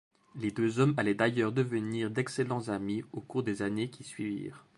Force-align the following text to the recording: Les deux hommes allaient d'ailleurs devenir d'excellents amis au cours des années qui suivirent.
Les 0.33 0.49
deux 0.49 0.79
hommes 0.79 0.95
allaient 0.97 1.13
d'ailleurs 1.13 1.51
devenir 1.51 2.09
d'excellents 2.09 2.69
amis 2.69 3.03
au 3.11 3.21
cours 3.21 3.43
des 3.43 3.61
années 3.61 3.91
qui 3.91 4.03
suivirent. 4.03 4.65